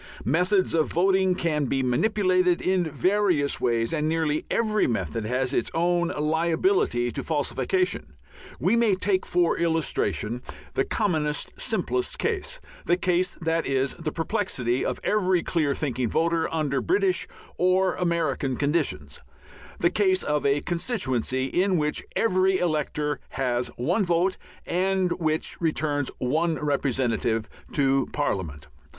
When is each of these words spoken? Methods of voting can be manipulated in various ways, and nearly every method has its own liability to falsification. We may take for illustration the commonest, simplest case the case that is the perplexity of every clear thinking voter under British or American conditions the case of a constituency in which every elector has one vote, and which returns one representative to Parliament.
Methods 0.25 0.73
of 0.73 0.87
voting 0.91 1.35
can 1.35 1.65
be 1.65 1.83
manipulated 1.83 2.59
in 2.59 2.85
various 2.89 3.61
ways, 3.61 3.93
and 3.93 4.09
nearly 4.09 4.47
every 4.49 4.87
method 4.87 5.25
has 5.25 5.53
its 5.53 5.69
own 5.75 6.07
liability 6.07 7.11
to 7.11 7.23
falsification. 7.23 8.13
We 8.59 8.75
may 8.75 8.95
take 8.95 9.27
for 9.27 9.59
illustration 9.59 10.41
the 10.73 10.85
commonest, 10.85 11.53
simplest 11.55 12.17
case 12.17 12.59
the 12.87 12.97
case 12.97 13.37
that 13.41 13.67
is 13.67 13.93
the 13.93 14.11
perplexity 14.11 14.83
of 14.83 14.99
every 15.03 15.43
clear 15.43 15.75
thinking 15.75 16.09
voter 16.09 16.51
under 16.51 16.81
British 16.81 17.27
or 17.59 17.93
American 17.93 18.55
conditions 18.57 19.19
the 19.79 19.91
case 19.91 20.23
of 20.23 20.47
a 20.47 20.61
constituency 20.61 21.45
in 21.45 21.77
which 21.77 22.03
every 22.15 22.57
elector 22.57 23.19
has 23.29 23.67
one 23.77 24.03
vote, 24.03 24.37
and 24.65 25.11
which 25.19 25.61
returns 25.61 26.09
one 26.17 26.55
representative 26.55 27.47
to 27.73 28.07
Parliament. 28.11 28.65